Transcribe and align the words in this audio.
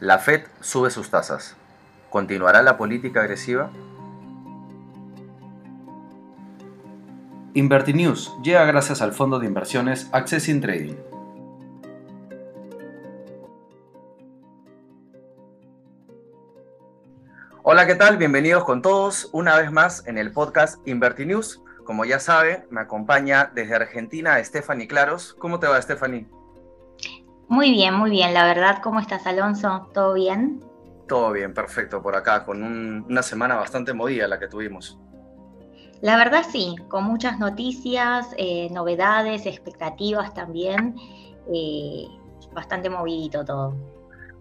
La 0.00 0.18
Fed 0.18 0.42
sube 0.60 0.90
sus 0.90 1.08
tasas. 1.08 1.56
¿Continuará 2.10 2.62
la 2.62 2.76
política 2.76 3.20
agresiva? 3.20 3.70
InvertiNews 7.54 8.36
llega 8.42 8.66
gracias 8.66 9.00
al 9.00 9.14
fondo 9.14 9.38
de 9.38 9.46
inversiones 9.46 10.10
Accessing 10.12 10.60
Trading. 10.60 10.96
Hola, 17.62 17.86
¿qué 17.86 17.94
tal? 17.94 18.18
Bienvenidos 18.18 18.64
con 18.64 18.82
todos 18.82 19.30
una 19.32 19.56
vez 19.56 19.72
más 19.72 20.06
en 20.06 20.18
el 20.18 20.30
podcast 20.30 20.86
InvertiNews. 20.86 21.62
Como 21.84 22.04
ya 22.04 22.20
sabe, 22.20 22.66
me 22.68 22.82
acompaña 22.82 23.50
desde 23.54 23.76
Argentina 23.76 24.44
Stephanie 24.44 24.88
Claros. 24.88 25.34
¿Cómo 25.38 25.58
te 25.58 25.66
va, 25.66 25.80
Stephanie? 25.80 26.26
Muy 27.48 27.70
bien, 27.70 27.94
muy 27.94 28.10
bien. 28.10 28.34
La 28.34 28.44
verdad, 28.44 28.80
¿cómo 28.82 29.00
estás, 29.00 29.26
Alonso? 29.26 29.88
¿Todo 29.94 30.14
bien? 30.14 30.64
Todo 31.06 31.30
bien, 31.30 31.54
perfecto, 31.54 32.02
por 32.02 32.16
acá, 32.16 32.44
con 32.44 32.62
una 32.62 33.22
semana 33.22 33.54
bastante 33.54 33.92
movida 33.92 34.26
la 34.26 34.40
que 34.40 34.48
tuvimos. 34.48 34.98
La 36.00 36.16
verdad 36.16 36.44
sí, 36.50 36.74
con 36.88 37.04
muchas 37.04 37.38
noticias, 37.38 38.28
eh, 38.36 38.68
novedades, 38.70 39.46
expectativas 39.46 40.34
también, 40.34 40.96
eh, 41.52 42.06
bastante 42.52 42.90
movidito 42.90 43.44
todo. 43.44 43.76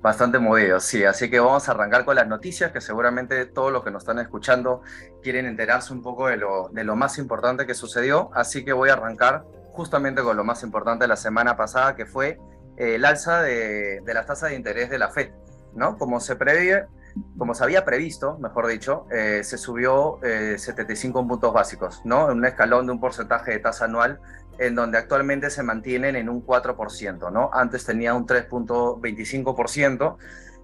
Bastante 0.01 0.37
movido, 0.37 0.79
sí, 0.79 1.03
así 1.03 1.29
que 1.29 1.39
vamos 1.39 1.67
a 1.67 1.71
arrancar 1.71 2.03
con 2.03 2.15
las 2.15 2.27
noticias, 2.27 2.71
que 2.71 2.81
seguramente 2.81 3.45
todos 3.45 3.71
los 3.71 3.83
que 3.83 3.91
nos 3.91 4.03
están 4.03 4.19
escuchando 4.19 4.81
quieren 5.23 5.45
enterarse 5.45 5.93
un 5.93 6.01
poco 6.01 6.27
de 6.27 6.37
lo, 6.37 6.69
de 6.69 6.83
lo 6.83 6.95
más 6.95 7.17
importante 7.17 7.65
que 7.65 7.73
sucedió, 7.73 8.29
así 8.33 8.65
que 8.65 8.73
voy 8.73 8.89
a 8.89 8.93
arrancar 8.93 9.45
justamente 9.71 10.21
con 10.23 10.37
lo 10.37 10.43
más 10.43 10.61
importante 10.63 11.05
de 11.05 11.07
la 11.07 11.15
semana 11.15 11.55
pasada, 11.55 11.95
que 11.95 12.05
fue 12.05 12.39
el 12.77 13.05
alza 13.05 13.41
de, 13.41 14.01
de 14.01 14.13
las 14.13 14.25
tasas 14.25 14.49
de 14.49 14.55
interés 14.55 14.89
de 14.89 14.99
la 14.99 15.09
FED, 15.09 15.31
¿no? 15.75 15.97
Como 15.97 16.19
se 16.19 16.35
como 17.37 17.53
se 17.53 17.63
había 17.63 17.85
previsto, 17.85 18.37
mejor 18.39 18.67
dicho, 18.67 19.05
eh, 19.09 19.41
se 19.43 19.57
subió 19.57 20.19
75 20.21 21.19
eh, 21.19 21.23
puntos 21.27 21.53
básicos, 21.53 22.01
¿no? 22.03 22.29
En 22.29 22.39
un 22.39 22.45
escalón 22.45 22.87
de 22.87 22.91
un 22.91 22.99
porcentaje 22.99 23.51
de 23.51 23.59
tasa 23.59 23.85
anual 23.85 24.19
en 24.57 24.75
donde 24.75 24.97
actualmente 24.97 25.49
se 25.49 25.63
mantienen 25.63 26.15
en 26.15 26.29
un 26.29 26.45
4%, 26.45 27.31
¿no? 27.31 27.49
Antes 27.53 27.85
tenía 27.85 28.13
un 28.13 28.25
3.25%. 28.25 30.17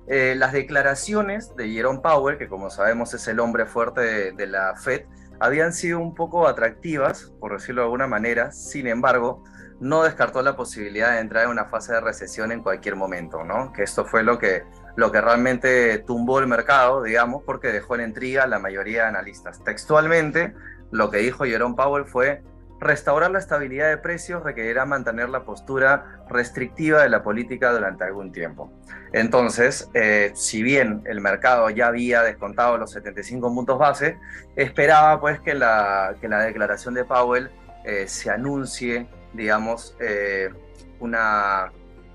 Eh, 0.08 0.36
las 0.36 0.52
declaraciones 0.52 1.56
de 1.56 1.70
Jerome 1.70 2.00
Powell, 2.00 2.38
que 2.38 2.48
como 2.48 2.70
sabemos 2.70 3.14
es 3.14 3.28
el 3.28 3.40
hombre 3.40 3.66
fuerte 3.66 4.02
de, 4.02 4.32
de 4.34 4.48
la 4.48 4.76
Fed, 4.76 5.06
habían 5.40 5.74
sido 5.74 6.00
un 6.00 6.16
poco 6.16 6.48
atractivas, 6.48 7.34
por 7.40 7.54
decirlo 7.54 7.82
de 7.82 7.86
alguna 7.86 8.08
manera, 8.08 8.52
sin 8.52 8.88
embargo, 8.88 9.44
no 9.82 10.04
descartó 10.04 10.42
la 10.42 10.56
posibilidad 10.56 11.14
de 11.14 11.20
entrar 11.20 11.46
en 11.46 11.50
una 11.50 11.66
fase 11.66 11.94
de 11.94 12.02
recesión 12.02 12.52
en 12.52 12.62
cualquier 12.62 12.96
momento, 12.96 13.44
¿no? 13.44 13.74
Que 13.74 13.84
esto 13.84 14.06
fue 14.06 14.24
lo 14.24 14.40
que 14.40 14.64
lo 14.96 15.12
que 15.12 15.22
realmente 15.22 16.00
tumbó 16.00 16.40
el 16.40 16.48
mercado, 16.48 17.04
digamos, 17.04 17.44
porque 17.46 17.72
dejó 17.72 17.96
en 17.96 18.02
intriga 18.02 18.44
a 18.44 18.48
la 18.48 18.60
mayoría 18.60 19.04
de 19.04 19.08
analistas. 19.10 19.64
Textualmente, 19.64 20.54
lo 20.92 21.10
que 21.10 21.18
dijo 21.18 21.46
Jerome 21.46 21.76
Powell 21.76 22.06
fue, 22.06 22.44
restaurar 22.80 23.32
la 23.32 23.40
estabilidad 23.40 23.90
de 23.90 23.98
precios 23.98 24.44
requerirá 24.44 24.86
mantener 24.86 25.30
la 25.30 25.46
postura 25.46 26.24
restrictiva 26.28 27.04
de 27.04 27.10
la 27.10 27.24
política 27.24 27.72
durante 27.72 28.04
algún 28.04 28.32
tiempo. 28.32 28.74
Entonces, 29.14 29.90
eh, 29.94 30.32
si 30.34 30.64
bien 30.64 31.04
el 31.06 31.22
mercado 31.22 31.70
ya 31.70 31.88
había 31.88 32.24
descontado 32.24 32.78
los 32.78 32.92
75 32.92 33.54
puntos 33.54 33.78
base, 33.78 34.18
esperaba 34.56 35.22
pues 35.22 35.40
que 35.40 35.54
la, 35.54 36.16
que 36.20 36.28
la 36.28 36.40
declaración 36.40 36.96
de 36.96 37.06
Powell 37.06 37.52
eh, 37.86 38.08
se 38.08 38.32
anuncie, 38.32 39.08
digamos, 39.34 39.96
eh, 40.00 40.50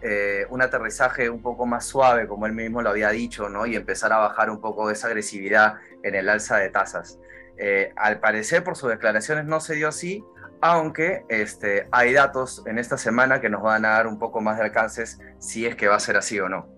eh, 0.03 0.47
un 0.51 0.63
aterrizaje 0.63 1.31
un 1.31 1.43
poco 1.43 1.67
más 1.67 1.85
suave, 1.85 2.29
como 2.29 2.47
él 2.47 2.53
mismo 2.53 2.83
lo 2.83 2.91
había 2.91 3.11
dicho, 3.11 3.49
¿no? 3.49 3.67
y 3.67 3.77
empezar 3.77 4.13
a 4.13 4.19
bajar 4.19 4.51
un 4.51 4.61
poco 4.61 4.91
esa 4.91 5.09
agresividad 5.09 5.75
en 6.03 6.15
el 6.15 6.29
alza 6.29 6.59
de 6.59 6.69
tasas. 6.69 7.19
Eh, 7.59 7.93
al 7.97 8.21
parecer, 8.21 8.63
por 8.63 8.77
sus 8.77 8.91
declaraciones, 8.91 9.47
no 9.47 9.61
se 9.61 9.75
dio 9.75 9.89
así, 9.89 10.23
aunque 10.61 11.25
este, 11.29 11.89
hay 11.91 12.13
datos 12.13 12.63
en 12.67 12.79
esta 12.79 12.99
semana 12.99 13.41
que 13.41 13.49
nos 13.49 13.63
van 13.63 13.85
a 13.85 13.91
dar 13.91 14.07
un 14.07 14.19
poco 14.19 14.41
más 14.41 14.59
de 14.59 14.65
alcances 14.65 15.19
si 15.39 15.67
es 15.67 15.75
que 15.77 15.89
va 15.89 15.97
a 15.97 16.01
ser 16.01 16.17
así 16.17 16.39
o 16.39 16.49
no. 16.49 16.76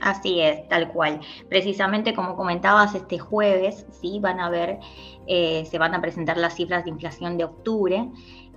Así 0.00 0.40
es, 0.40 0.68
tal 0.68 0.92
cual. 0.92 1.20
Precisamente 1.48 2.14
como 2.14 2.36
comentabas, 2.36 2.94
este 2.94 3.18
jueves 3.18 3.86
sí 3.90 4.18
van 4.20 4.40
a 4.40 4.48
ver, 4.48 4.78
eh, 5.26 5.64
se 5.68 5.78
van 5.78 5.94
a 5.94 6.00
presentar 6.00 6.36
las 6.36 6.54
cifras 6.54 6.84
de 6.84 6.90
inflación 6.90 7.36
de 7.36 7.44
octubre 7.44 8.08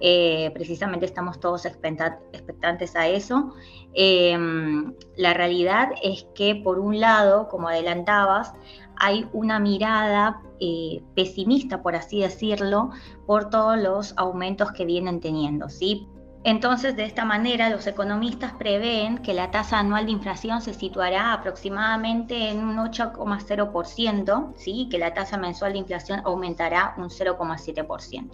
eh, 0.03 0.49
precisamente 0.55 1.05
estamos 1.05 1.39
todos 1.39 1.65
expectantes 1.65 2.95
a 2.95 3.07
eso. 3.07 3.53
Em, 3.93 4.95
la 5.15 5.33
realidad 5.35 5.89
es 6.01 6.25
que, 6.33 6.55
por 6.55 6.79
un 6.79 6.99
lado, 6.99 7.47
como 7.47 7.69
adelantabas, 7.69 8.53
hay 8.97 9.27
una 9.31 9.59
mirada 9.59 10.41
eh, 10.59 11.03
pesimista, 11.15 11.83
por 11.83 11.95
así 11.95 12.21
decirlo, 12.21 12.89
por 13.27 13.51
todos 13.51 13.77
los 13.79 14.15
aumentos 14.17 14.71
que 14.71 14.85
vienen 14.85 15.19
teniendo, 15.19 15.69
¿sí? 15.69 16.07
Entonces, 16.43 16.95
de 16.95 17.03
esta 17.05 17.23
manera, 17.23 17.69
los 17.69 17.85
economistas 17.85 18.53
prevén 18.53 19.19
que 19.19 19.35
la 19.35 19.51
tasa 19.51 19.77
anual 19.77 20.07
de 20.07 20.13
inflación 20.13 20.61
se 20.61 20.73
situará 20.73 21.33
aproximadamente 21.33 22.49
en 22.49 22.63
un 22.63 22.77
8,0%, 22.77 24.53
¿sí? 24.55 24.87
que 24.89 24.97
la 24.97 25.13
tasa 25.13 25.37
mensual 25.37 25.73
de 25.73 25.79
inflación 25.79 26.21
aumentará 26.25 26.95
un 26.97 27.09
0,7%. 27.09 28.31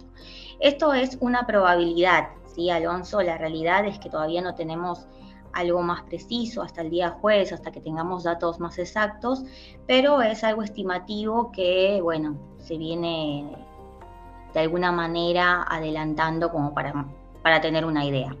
Esto 0.58 0.94
es 0.94 1.18
una 1.20 1.46
probabilidad, 1.46 2.30
¿sí, 2.46 2.70
Alonso? 2.70 3.20
La 3.20 3.36
realidad 3.36 3.84
es 3.84 3.98
que 3.98 4.08
todavía 4.08 4.40
no 4.40 4.54
tenemos 4.54 5.06
algo 5.52 5.82
más 5.82 6.02
preciso 6.04 6.62
hasta 6.62 6.80
el 6.80 6.90
día 6.90 7.10
jueves, 7.10 7.52
hasta 7.52 7.72
que 7.72 7.80
tengamos 7.82 8.24
datos 8.24 8.58
más 8.58 8.78
exactos, 8.78 9.44
pero 9.86 10.22
es 10.22 10.44
algo 10.44 10.62
estimativo 10.62 11.52
que, 11.52 12.00
bueno, 12.02 12.38
se 12.56 12.78
viene 12.78 13.54
de 14.54 14.60
alguna 14.60 14.92
manera 14.92 15.66
adelantando 15.68 16.50
como 16.50 16.72
para 16.72 16.94
para 17.42 17.60
tener 17.60 17.84
una 17.84 18.04
idea. 18.04 18.34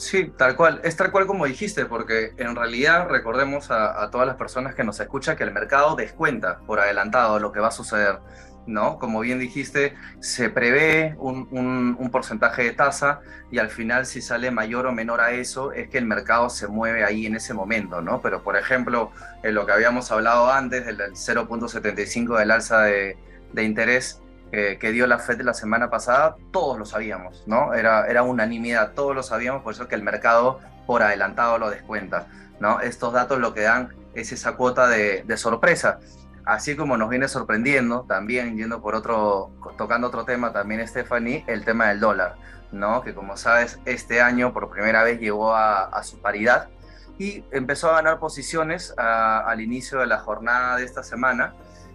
Sí, 0.00 0.32
tal 0.34 0.56
cual, 0.56 0.80
es 0.82 0.96
tal 0.96 1.12
cual 1.12 1.26
como 1.26 1.44
dijiste, 1.44 1.84
porque 1.84 2.32
en 2.38 2.56
realidad 2.56 3.08
recordemos 3.10 3.70
a, 3.70 4.08
todas 4.10 4.26
las 4.26 4.36
personas 4.36 4.74
que 4.74 4.82
nos 4.82 4.98
escuchan 4.98 5.36
que 5.36 5.44
el 5.44 5.52
mercado 5.52 5.94
descuenta 5.94 6.60
por 6.60 6.80
adelantado 6.80 7.38
lo 7.38 7.52
que 7.52 7.60
va 7.60 7.68
a 7.68 7.70
suceder, 7.70 8.18
¿no? 8.66 8.98
Como 8.98 9.20
bien 9.20 9.38
dijiste, 9.38 9.94
se 10.20 10.48
prevé 10.48 11.14
un, 11.18 12.08
porcentaje 12.10 12.64
de 12.64 12.72
tasa 12.72 13.20
y 13.50 13.58
al 13.58 13.68
final 13.68 14.06
si 14.06 14.22
sale 14.22 14.50
mayor 14.50 14.86
o 14.86 14.92
menor 14.92 15.20
a 15.20 15.32
eso 15.32 15.72
es 15.72 15.90
que 15.90 15.98
el 15.98 16.06
mercado 16.06 16.48
se 16.48 16.66
mueve 16.66 17.04
ahí 17.04 17.26
en 17.26 17.36
ese 17.36 17.52
momento, 17.52 18.00
¿no? 18.00 18.22
Pero 18.22 18.42
por 18.42 18.56
ejemplo, 18.56 19.12
en 19.42 19.54
lo 19.54 19.66
que 19.66 19.72
habíamos 19.72 20.10
hablado 20.10 20.50
antes 20.50 20.86
del 20.86 20.98
0.75 20.98 22.38
del 22.38 22.52
alza 22.52 22.84
de, 22.84 23.18
de 23.52 23.64
interés, 23.64 24.22
que 24.50 24.92
dio 24.92 25.06
la 25.06 25.18
FED 25.18 25.42
la 25.42 25.54
semana 25.54 25.90
pasada, 25.90 26.36
todos 26.50 26.78
lo 26.78 26.84
sabíamos, 26.84 27.44
¿no? 27.46 27.74
Era, 27.74 28.06
era 28.06 28.22
unanimidad, 28.22 28.92
todos 28.94 29.14
lo 29.14 29.22
sabíamos, 29.22 29.62
por 29.62 29.74
eso 29.74 29.88
que 29.88 29.94
el 29.94 30.02
mercado 30.02 30.60
por 30.86 31.02
adelantado 31.02 31.58
lo 31.58 31.70
descuenta, 31.70 32.26
¿no? 32.58 32.80
Estos 32.80 33.12
datos 33.12 33.38
lo 33.38 33.54
que 33.54 33.62
dan 33.62 33.94
es 34.14 34.32
esa 34.32 34.56
cuota 34.56 34.88
de, 34.88 35.24
sorpresa, 35.36 36.00
así 36.44 36.74
como 36.74 36.96
nos 36.96 37.08
viene 37.08 37.28
sorprendiendo, 37.28 38.06
también 38.08 38.56
yendo 38.56 38.82
por 38.82 38.94
otro, 38.94 39.52
tocando 39.78 40.08
otro 40.08 40.24
tema 40.24 40.52
también, 40.52 40.86
Stephanie, 40.86 41.44
el 41.46 41.64
tema 41.64 41.88
del 41.88 42.00
dólar, 42.00 42.34
¿no? 42.72 43.02
Que 43.02 43.14
como 43.14 43.36
sabes, 43.36 43.78
este 43.84 44.20
año 44.20 44.52
por 44.52 44.68
primera 44.70 45.04
vez 45.04 45.20
llegó 45.20 45.54
a 45.54 46.02
su 46.02 46.20
paridad 46.20 46.68
y 47.20 47.44
empezó 47.50 47.90
a 47.90 47.96
ganar 47.96 48.18
posiciones 48.18 48.94
al 48.96 49.60
inicio 49.60 50.00
de 50.00 50.06
la 50.06 50.20
jornada 50.20 50.76
de 50.76 50.84
esta 50.84 51.02
semana, 51.02 51.52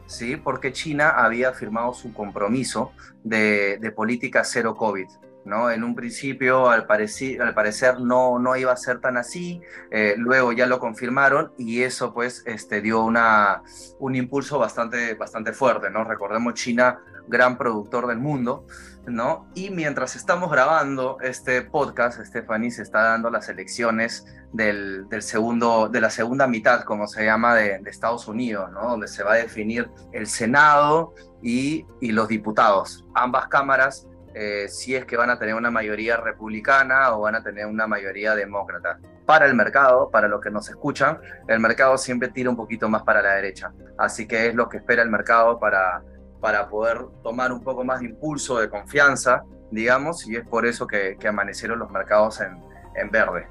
¿sí? 0.07 0.35
porque 0.37 0.71
China 0.71 1.09
había 1.09 1.51
firmado 1.53 1.93
su 1.93 2.13
compromiso 2.13 2.91
de, 3.23 3.93
política 3.95 4.43
cero 4.43 4.75
COVID. 4.75 5.07
¿No? 5.45 5.71
En 5.71 5.83
un 5.83 5.95
principio, 5.95 6.69
al, 6.69 6.87
al 6.87 7.53
parecer, 7.53 7.99
no, 7.99 8.39
no 8.39 8.55
iba 8.55 8.71
a 8.71 8.77
ser 8.77 8.99
tan 8.99 9.17
así, 9.17 9.61
eh, 9.91 10.15
luego 10.17 10.51
ya 10.51 10.65
lo 10.65 10.79
confirmaron 10.79 11.53
y 11.57 11.83
eso 11.83 12.13
pues 12.13 12.43
este, 12.45 12.81
dio 12.81 13.03
una, 13.03 13.61
un 13.99 14.15
impulso 14.15 14.59
bastante, 14.59 15.13
bastante 15.13 15.53
fuerte. 15.53 15.89
¿no? 15.89 16.03
Recordemos, 16.03 16.53
China 16.55 16.99
gran 17.27 17.57
productor 17.57 18.07
del 18.07 18.17
mundo, 18.17 18.65
¿no? 19.07 19.47
Y 19.55 19.69
mientras 19.69 20.15
estamos 20.15 20.51
grabando 20.51 21.17
este 21.21 21.61
podcast, 21.61 22.19
Stephanie 22.23 22.71
se 22.71 22.83
está 22.83 23.03
dando 23.03 23.29
las 23.29 23.49
elecciones 23.49 24.25
del, 24.53 25.07
segundo, 25.19 25.89
de 25.89 26.01
la 26.01 26.09
segunda 26.09 26.47
mitad, 26.47 26.83
como 26.83 27.07
se 27.07 27.25
llama, 27.25 27.55
de, 27.55 27.81
Estados 27.85 28.27
Unidos, 28.27 28.71
¿no? 28.71 28.89
Donde 28.89 29.07
se 29.07 29.23
va 29.23 29.33
a 29.33 29.37
definir 29.37 29.89
el 30.11 30.27
Senado 30.27 31.13
y, 31.41 31.85
los 32.01 32.27
diputados. 32.27 33.05
Ambas 33.13 33.47
cámaras, 33.47 34.07
eh, 34.35 34.67
si 34.67 34.95
es 34.95 35.05
que 35.05 35.17
van 35.17 35.29
a 35.29 35.39
tener 35.39 35.55
una 35.55 35.71
mayoría 35.71 36.17
republicana 36.17 37.15
o 37.15 37.21
van 37.21 37.35
a 37.35 37.43
tener 37.43 37.65
una 37.65 37.87
mayoría 37.87 38.35
demócrata. 38.35 38.99
Para 39.25 39.47
el 39.47 39.55
mercado, 39.55 40.11
para 40.11 40.27
los 40.27 40.41
que 40.41 40.51
nos 40.51 40.69
escuchan, 40.69 41.19
el 41.47 41.59
mercado 41.59 41.97
siempre 41.97 42.29
tira 42.29 42.49
un 42.49 42.55
poquito 42.55 42.87
más 42.89 43.03
para 43.03 43.21
la 43.21 43.31
derecha. 43.31 43.71
Así 43.97 44.27
que 44.27 44.47
es 44.47 44.55
lo 44.55 44.69
que 44.69 44.77
espera 44.77 45.01
el 45.01 45.09
mercado 45.09 45.59
para 45.59 46.03
para 46.45 46.69
poder 46.69 47.07
tomar 47.23 47.51
un 47.51 47.63
poco 47.63 47.83
más 47.83 48.01
de 48.01 48.05
impulso, 48.05 48.59
de 48.59 48.69
confianza, 48.69 49.43
digamos, 49.71 50.27
y 50.27 50.35
es 50.35 50.47
por 50.47 50.67
eso 50.67 50.85
que, 50.85 51.17
amanecieron 51.27 51.79
los 51.79 51.89
mercados 51.89 52.39
en, 52.39 53.09
verde. 53.09 53.47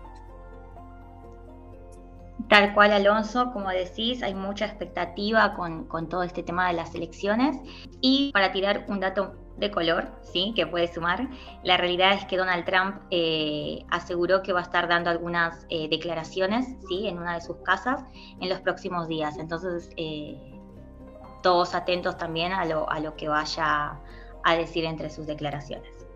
Tal 2.48 2.72
cual, 2.72 2.92
Alonso, 2.92 3.52
como 3.52 3.70
decís, 3.70 4.22
hay 4.22 4.36
mucha 4.36 4.66
expectativa 4.66 5.54
con, 5.56 6.08
todo 6.08 6.22
este 6.22 6.44
tema 6.44 6.68
de 6.68 6.74
las 6.74 6.94
elecciones. 6.94 7.56
Y 8.00 8.30
para 8.32 8.52
tirar 8.52 8.84
un 8.86 9.00
dato 9.00 9.34
de 9.56 9.70
color, 9.70 10.08
¿sí? 10.22 10.52
que 10.56 10.66
puede 10.66 10.92
sumar, 10.92 11.28
la 11.62 11.76
realidad 11.76 12.14
es 12.14 12.24
que 12.24 12.36
Donald 12.36 12.64
Trump 12.64 12.96
eh, 13.10 13.84
aseguró 13.90 14.42
que 14.42 14.52
va 14.52 14.60
a 14.60 14.62
estar 14.62 14.88
dando 14.88 15.10
algunas 15.10 15.66
eh, 15.68 15.88
declaraciones 15.88 16.66
¿sí? 16.88 17.06
en 17.06 17.18
una 17.18 17.34
de 17.34 17.40
sus 17.40 17.56
casas 17.58 18.04
en 18.40 18.48
los 18.48 18.60
próximos 18.60 19.08
días. 19.08 19.38
Entonces, 19.38 19.90
eh, 19.96 20.36
todos 21.42 21.74
atentos 21.74 22.16
también 22.16 22.52
a 22.52 22.64
lo, 22.64 22.90
a 22.90 23.00
lo 23.00 23.16
que 23.16 23.28
vaya 23.28 24.00
a 24.42 24.56
decir 24.56 24.84
entre 24.84 25.10
sus 25.10 25.26
declaraciones. 25.26 26.06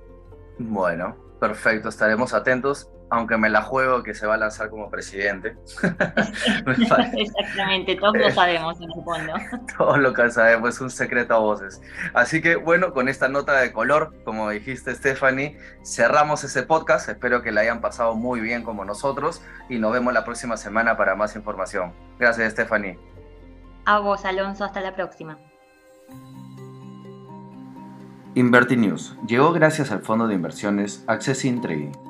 Bueno, 0.58 1.16
perfecto, 1.38 1.88
estaremos 1.88 2.34
atentos 2.34 2.90
aunque 3.10 3.36
me 3.36 3.48
la 3.48 3.62
juego 3.62 4.02
que 4.02 4.14
se 4.14 4.26
va 4.26 4.34
a 4.34 4.38
lanzar 4.38 4.70
como 4.70 4.90
presidente. 4.90 5.56
Exactamente, 7.16 7.96
todos 7.96 8.16
lo 8.16 8.30
sabemos 8.30 8.76
en 8.80 8.90
el 8.90 9.04
fondo. 9.04 9.32
Todos 9.78 9.98
lo 9.98 10.12
que 10.12 10.30
sabemos, 10.30 10.74
es 10.74 10.80
un 10.80 10.90
secreto 10.90 11.34
a 11.34 11.38
voces. 11.38 11.80
Así 12.14 12.40
que 12.40 12.56
bueno, 12.56 12.92
con 12.92 13.08
esta 13.08 13.28
nota 13.28 13.58
de 13.60 13.72
color, 13.72 14.14
como 14.24 14.50
dijiste 14.50 14.94
Stephanie, 14.94 15.58
cerramos 15.84 16.44
ese 16.44 16.62
podcast. 16.62 17.08
Espero 17.08 17.42
que 17.42 17.52
la 17.52 17.62
hayan 17.62 17.80
pasado 17.80 18.14
muy 18.14 18.40
bien 18.40 18.62
como 18.62 18.84
nosotros 18.84 19.42
y 19.68 19.78
nos 19.78 19.92
vemos 19.92 20.12
la 20.12 20.24
próxima 20.24 20.56
semana 20.56 20.96
para 20.96 21.14
más 21.14 21.36
información. 21.36 21.92
Gracias 22.18 22.52
Stephanie. 22.52 22.98
A 23.84 24.00
vos, 24.00 24.24
Alonso, 24.24 24.64
hasta 24.64 24.80
la 24.80 24.94
próxima. 24.94 25.38
Inverti 28.34 28.76
News 28.76 29.16
llegó 29.26 29.52
gracias 29.52 29.90
al 29.90 30.02
fondo 30.02 30.28
de 30.28 30.34
inversiones 30.34 31.02
Accessing 31.08 31.60
Trading 31.60 32.07